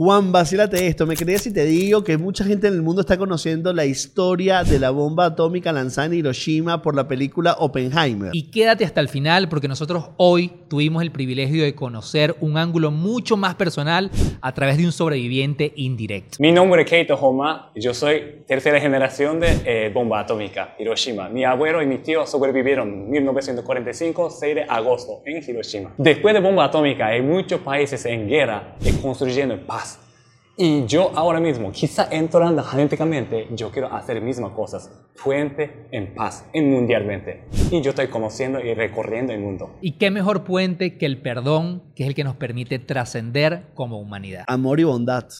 Juan, 0.00 0.30
vacílate 0.30 0.86
esto. 0.86 1.08
Me 1.08 1.16
crees 1.16 1.42
si 1.42 1.52
te 1.52 1.64
digo 1.64 2.04
que 2.04 2.16
mucha 2.18 2.44
gente 2.44 2.68
en 2.68 2.74
el 2.74 2.82
mundo 2.82 3.00
está 3.00 3.18
conociendo 3.18 3.72
la 3.72 3.84
historia 3.84 4.62
de 4.62 4.78
la 4.78 4.90
bomba 4.90 5.24
atómica 5.24 5.72
lanzada 5.72 6.06
en 6.06 6.14
Hiroshima 6.14 6.82
por 6.82 6.94
la 6.94 7.08
película 7.08 7.56
Oppenheimer. 7.58 8.30
Y 8.32 8.48
quédate 8.52 8.84
hasta 8.84 9.00
el 9.00 9.08
final 9.08 9.48
porque 9.48 9.66
nosotros 9.66 10.10
hoy 10.16 10.52
tuvimos 10.68 11.02
el 11.02 11.10
privilegio 11.10 11.64
de 11.64 11.74
conocer 11.74 12.36
un 12.40 12.58
ángulo 12.58 12.92
mucho 12.92 13.36
más 13.36 13.56
personal 13.56 14.12
a 14.40 14.54
través 14.54 14.76
de 14.76 14.84
un 14.84 14.92
sobreviviente 14.92 15.72
indirecto. 15.74 16.36
Mi 16.38 16.52
nombre 16.52 16.82
es 16.82 16.88
Keito 16.88 17.16
Homa 17.16 17.72
yo 17.74 17.92
soy 17.92 18.44
tercera 18.46 18.80
generación 18.80 19.40
de 19.40 19.48
eh, 19.64 19.90
bomba 19.92 20.20
atómica, 20.20 20.76
Hiroshima. 20.78 21.28
Mi 21.28 21.44
abuelo 21.44 21.82
y 21.82 21.86
mi 21.86 21.98
tío 21.98 22.24
sobrevivieron 22.24 22.88
en 22.88 23.10
1945, 23.10 24.30
6 24.30 24.54
de 24.54 24.62
agosto, 24.62 25.22
en 25.24 25.42
Hiroshima. 25.42 25.92
Después 25.98 26.34
de 26.34 26.40
bomba 26.40 26.66
atómica, 26.66 27.08
hay 27.08 27.20
muchos 27.20 27.62
países 27.62 28.04
en 28.04 28.28
guerra 28.28 28.76
y 28.80 28.92
construyendo 28.92 29.58
paz. 29.66 29.87
Y 30.60 30.86
yo 30.86 31.12
ahora 31.14 31.38
mismo, 31.38 31.70
quizá 31.70 32.08
entrando 32.10 32.64
genéticamente, 32.64 33.46
yo 33.52 33.70
quiero 33.70 33.94
hacer 33.94 34.20
mismas 34.20 34.50
cosas. 34.54 34.90
Puente 35.22 35.86
en 35.92 36.12
paz, 36.16 36.48
en 36.52 36.72
mundialmente. 36.72 37.44
Y 37.70 37.80
yo 37.80 37.90
estoy 37.90 38.08
conociendo 38.08 38.58
y 38.58 38.74
recorriendo 38.74 39.32
el 39.32 39.38
mundo. 39.38 39.76
¿Y 39.80 39.92
qué 39.98 40.10
mejor 40.10 40.42
puente 40.42 40.98
que 40.98 41.06
el 41.06 41.22
perdón, 41.22 41.84
que 41.94 42.02
es 42.02 42.08
el 42.08 42.16
que 42.16 42.24
nos 42.24 42.34
permite 42.34 42.80
trascender 42.80 43.66
como 43.74 44.00
humanidad? 44.00 44.42
Amor 44.48 44.80
y 44.80 44.82
bondad. 44.82 45.26